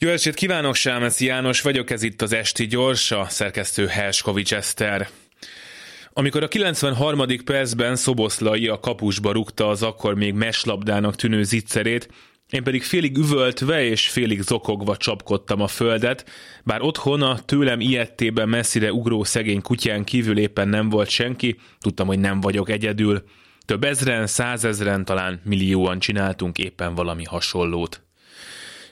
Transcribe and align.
Jó 0.00 0.08
estét 0.08 0.34
kívánok, 0.34 0.74
Sámeszi 0.74 1.24
János 1.26 1.60
vagyok, 1.60 1.90
ez 1.90 2.02
itt 2.02 2.22
az 2.22 2.32
Esti 2.32 2.66
Gyors, 2.66 3.10
a 3.10 3.26
szerkesztő 3.28 3.86
Helskovics 3.86 4.54
Eszter. 4.54 5.08
Amikor 6.12 6.42
a 6.42 6.48
93. 6.48 7.26
percben 7.44 7.96
Szoboszlai 7.96 8.68
a 8.68 8.80
kapusba 8.80 9.32
rúgta 9.32 9.68
az 9.68 9.82
akkor 9.82 10.14
még 10.14 10.34
meslabdának 10.34 11.16
tűnő 11.16 11.42
zicserét, 11.42 12.08
én 12.50 12.62
pedig 12.62 12.82
félig 12.82 13.16
üvöltve 13.16 13.84
és 13.84 14.08
félig 14.08 14.40
zokogva 14.40 14.96
csapkodtam 14.96 15.60
a 15.60 15.66
földet, 15.66 16.30
bár 16.64 16.82
otthon 16.82 17.22
a 17.22 17.38
tőlem 17.38 17.80
ilyettében 17.80 18.48
messzire 18.48 18.92
ugró 18.92 19.24
szegény 19.24 19.62
kutyán 19.62 20.04
kívül 20.04 20.38
éppen 20.38 20.68
nem 20.68 20.88
volt 20.88 21.08
senki, 21.08 21.58
tudtam, 21.80 22.06
hogy 22.06 22.18
nem 22.18 22.40
vagyok 22.40 22.70
egyedül. 22.70 23.22
Több 23.64 23.84
ezren, 23.84 24.26
százezren, 24.26 25.04
talán 25.04 25.40
millióan 25.44 25.98
csináltunk 25.98 26.58
éppen 26.58 26.94
valami 26.94 27.24
hasonlót. 27.24 28.02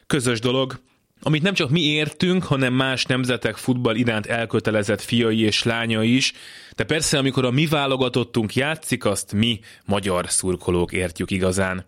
Közös 0.07 0.41
dolog, 0.41 0.85
amit 1.21 1.43
nem 1.43 1.55
csak 1.55 1.71
mi 1.71 1.81
értünk, 1.81 2.45
hanem 2.45 2.75
más 2.75 3.05
nemzetek 3.05 3.57
futball 3.57 3.95
iránt 3.95 4.27
elkötelezett 4.27 5.01
fiai 5.01 5.41
és 5.41 5.63
lányai 5.63 6.17
is, 6.17 6.33
de 6.75 6.85
persze 6.85 7.19
amikor 7.19 7.45
a 7.45 7.51
mi 7.51 7.67
válogatottunk 7.67 8.55
játszik, 8.55 9.05
azt 9.05 9.33
mi, 9.33 9.61
magyar 9.85 10.31
szurkolók 10.31 10.93
értjük 10.93 11.31
igazán. 11.31 11.85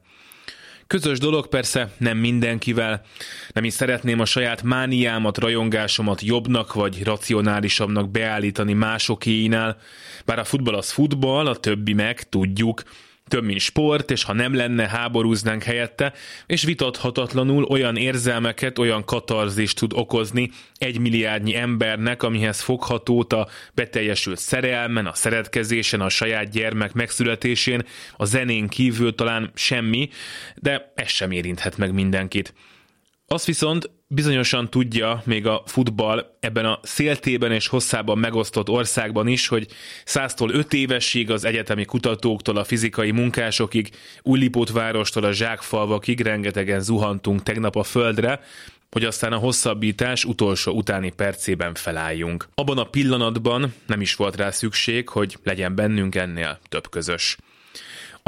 Közös 0.87 1.19
dolog 1.19 1.49
persze 1.49 1.93
nem 1.99 2.19
mindenkivel. 2.19 3.05
Nem 3.53 3.65
is 3.65 3.73
szeretném 3.73 4.21
a 4.21 4.25
saját 4.25 4.63
mániámat, 4.63 5.39
rajongásomat 5.39 6.23
jobbnak 6.23 6.75
vagy 6.75 7.05
racionálisabbnak 7.05 8.11
beállítani 8.11 8.73
másokéinál. 8.73 9.77
Bár 10.25 10.39
a 10.39 10.45
futball 10.45 10.75
az 10.75 10.91
futball, 10.91 11.47
a 11.47 11.57
többi 11.57 11.93
meg, 11.93 12.29
tudjuk, 12.29 12.83
több, 13.29 13.45
mint 13.45 13.61
sport, 13.61 14.11
és 14.11 14.23
ha 14.23 14.33
nem 14.33 14.55
lenne, 14.55 14.89
háborúznánk 14.89 15.63
helyette, 15.63 16.13
és 16.47 16.63
vitathatatlanul 16.63 17.65
olyan 17.65 17.97
érzelmeket, 17.97 18.79
olyan 18.79 19.05
katarzist 19.05 19.79
tud 19.79 19.93
okozni 19.95 20.51
egy 20.75 20.99
milliárdnyi 20.99 21.57
embernek, 21.57 22.23
amihez 22.23 22.61
foghatót 22.61 23.33
a 23.33 23.49
beteljesült 23.75 24.39
szerelmen, 24.39 25.07
a 25.07 25.15
szeretkezésen, 25.15 26.01
a 26.01 26.09
saját 26.09 26.51
gyermek 26.51 26.93
megszületésén, 26.93 27.85
a 28.17 28.25
zenén 28.25 28.69
kívül 28.69 29.15
talán 29.15 29.51
semmi, 29.55 30.09
de 30.55 30.93
ez 30.95 31.09
sem 31.09 31.31
érinthet 31.31 31.77
meg 31.77 31.93
mindenkit. 31.93 32.55
Azt 33.27 33.47
viszont 33.47 33.91
bizonyosan 34.09 34.71
tudja 34.71 35.23
még 35.25 35.47
a 35.47 35.63
futball 35.67 36.37
ebben 36.41 36.65
a 36.65 36.81
széltében 36.83 37.53
és 37.53 37.69
hosszában 37.69 38.19
megosztott 38.19 38.69
országban 38.69 39.27
is, 39.27 39.49
hogy 39.49 39.67
száztól 40.05 40.51
öt 40.51 40.73
évesig 40.73 41.31
az 41.31 41.45
egyetemi 41.45 41.85
kutatóktól 41.85 42.57
a 42.57 42.65
fizikai 42.65 43.11
munkásokig, 43.11 43.91
Újlipótvárostól 44.23 45.25
a 45.25 45.33
zsákfalvakig 45.33 46.21
rengetegen 46.21 46.81
zuhantunk 46.81 47.43
tegnap 47.43 47.77
a 47.77 47.83
földre, 47.83 48.41
hogy 48.91 49.05
aztán 49.05 49.33
a 49.33 49.39
hosszabbítás 49.39 50.25
utolsó 50.25 50.73
utáni 50.73 51.11
percében 51.11 51.75
felálljunk. 51.75 52.49
Abban 52.55 52.79
a 52.79 52.85
pillanatban 52.85 53.75
nem 53.87 54.01
is 54.01 54.15
volt 54.15 54.37
rá 54.37 54.51
szükség, 54.51 55.09
hogy 55.09 55.37
legyen 55.43 55.75
bennünk 55.75 56.15
ennél 56.15 56.59
több 56.69 56.89
közös. 56.89 57.37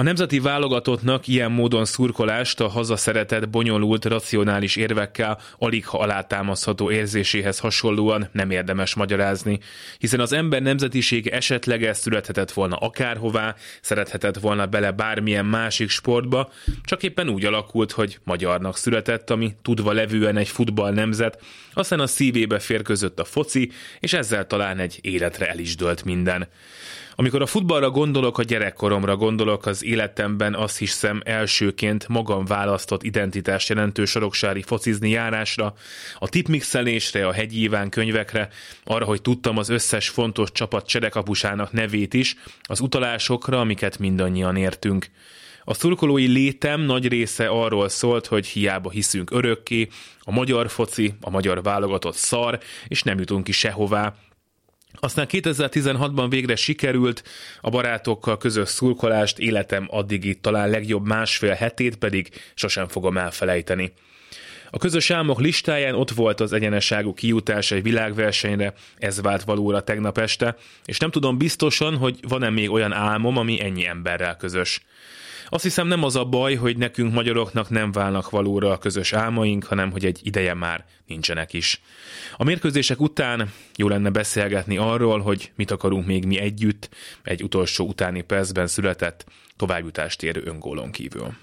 A 0.00 0.02
nemzeti 0.02 0.38
válogatottnak 0.38 1.26
ilyen 1.26 1.50
módon 1.52 1.84
szurkolást 1.84 2.60
a 2.60 2.68
hazaszeretett, 2.68 3.48
bonyolult, 3.48 4.04
racionális 4.04 4.76
érvekkel 4.76 5.38
alig 5.58 5.86
ha 5.86 5.98
alátámasztható 5.98 6.90
érzéséhez 6.90 7.58
hasonlóan 7.58 8.28
nem 8.32 8.50
érdemes 8.50 8.94
magyarázni, 8.94 9.58
hiszen 9.98 10.20
az 10.20 10.32
ember 10.32 10.62
nemzetisége 10.62 11.30
esetleges 11.30 11.96
születhetett 11.96 12.52
volna 12.52 12.76
akárhová, 12.76 13.54
szerethetett 13.80 14.38
volna 14.38 14.66
bele 14.66 14.90
bármilyen 14.90 15.46
másik 15.46 15.88
sportba, 15.88 16.50
csak 16.84 17.02
éppen 17.02 17.28
úgy 17.28 17.44
alakult, 17.44 17.92
hogy 17.92 18.18
magyarnak 18.24 18.76
született, 18.76 19.30
ami 19.30 19.54
tudva 19.62 19.92
levően 19.92 20.36
egy 20.36 20.48
futball 20.48 20.92
nemzet, 20.92 21.42
aztán 21.72 22.00
a 22.00 22.06
szívébe 22.06 22.58
férközött 22.58 23.18
a 23.20 23.24
foci, 23.24 23.70
és 23.98 24.12
ezzel 24.12 24.46
talán 24.46 24.78
egy 24.78 24.98
életre 25.00 25.48
el 25.48 25.58
is 25.58 25.76
dölt 25.76 26.04
minden. 26.04 26.48
Amikor 27.20 27.42
a 27.42 27.46
futballra 27.46 27.90
gondolok, 27.90 28.38
a 28.38 28.42
gyerekkoromra 28.42 29.16
gondolok, 29.16 29.66
az 29.66 29.84
életemben 29.84 30.54
azt 30.54 30.78
hiszem 30.78 31.20
elsőként 31.24 32.08
magam 32.08 32.44
választott 32.44 33.02
identitást 33.02 33.68
jelentő 33.68 34.04
soroksári 34.04 34.62
focizni 34.62 35.10
járásra, 35.10 35.74
a 36.18 36.28
tipmixelésre, 36.28 37.26
a 37.26 37.32
hegyi 37.32 37.62
Iván 37.62 37.88
könyvekre, 37.88 38.48
arra, 38.84 39.04
hogy 39.04 39.22
tudtam 39.22 39.58
az 39.58 39.68
összes 39.68 40.08
fontos 40.08 40.52
csapat 40.52 40.86
cserekapusának 40.86 41.72
nevét 41.72 42.14
is, 42.14 42.36
az 42.62 42.80
utalásokra, 42.80 43.60
amiket 43.60 43.98
mindannyian 43.98 44.56
értünk. 44.56 45.06
A 45.64 45.74
szurkolói 45.74 46.26
létem 46.26 46.80
nagy 46.80 47.08
része 47.08 47.46
arról 47.46 47.88
szólt, 47.88 48.26
hogy 48.26 48.46
hiába 48.46 48.90
hiszünk 48.90 49.30
örökké, 49.30 49.88
a 50.20 50.30
magyar 50.32 50.70
foci, 50.70 51.14
a 51.20 51.30
magyar 51.30 51.62
válogatott 51.62 52.16
szar, 52.16 52.58
és 52.88 53.02
nem 53.02 53.18
jutunk 53.18 53.44
ki 53.44 53.52
sehová, 53.52 54.14
aztán 54.92 55.26
2016-ban 55.30 56.26
végre 56.28 56.56
sikerült, 56.56 57.22
a 57.60 57.70
barátokkal 57.70 58.38
közös 58.38 58.68
szurkolást, 58.68 59.38
életem 59.38 59.86
addigi 59.90 60.34
talán 60.34 60.70
legjobb 60.70 61.06
másfél 61.06 61.52
hetét 61.54 61.96
pedig 61.96 62.28
sosem 62.54 62.88
fogom 62.88 63.16
elfelejteni. 63.16 63.92
A 64.70 64.78
közös 64.78 65.10
álmok 65.10 65.40
listáján 65.40 65.94
ott 65.94 66.10
volt 66.10 66.40
az 66.40 66.52
egyeneságú 66.52 67.14
kijutás 67.14 67.70
egy 67.70 67.82
világversenyre, 67.82 68.74
ez 68.98 69.20
vált 69.20 69.42
valóra 69.42 69.80
tegnap 69.80 70.18
este, 70.18 70.56
és 70.84 70.98
nem 70.98 71.10
tudom 71.10 71.38
biztosan, 71.38 71.96
hogy 71.96 72.18
van-e 72.28 72.50
még 72.50 72.70
olyan 72.70 72.92
álmom, 72.92 73.36
ami 73.36 73.60
ennyi 73.62 73.86
emberrel 73.86 74.36
közös. 74.36 74.80
Azt 75.52 75.62
hiszem 75.62 75.86
nem 75.86 76.02
az 76.02 76.16
a 76.16 76.24
baj, 76.24 76.54
hogy 76.54 76.76
nekünk 76.76 77.12
magyaroknak 77.12 77.68
nem 77.68 77.92
válnak 77.92 78.30
valóra 78.30 78.70
a 78.70 78.78
közös 78.78 79.12
álmaink, 79.12 79.64
hanem 79.64 79.90
hogy 79.90 80.04
egy 80.04 80.20
ideje 80.22 80.54
már 80.54 80.84
nincsenek 81.06 81.52
is. 81.52 81.82
A 82.36 82.44
mérkőzések 82.44 83.00
után 83.00 83.52
jó 83.76 83.88
lenne 83.88 84.10
beszélgetni 84.10 84.76
arról, 84.76 85.20
hogy 85.20 85.52
mit 85.56 85.70
akarunk 85.70 86.06
még 86.06 86.24
mi 86.24 86.38
együtt, 86.38 86.88
egy 87.22 87.42
utolsó 87.42 87.86
utáni 87.86 88.20
percben 88.20 88.66
született 88.66 89.24
továbbjutást 89.56 90.22
érő 90.22 90.42
öngólon 90.44 90.90
kívül. 90.90 91.34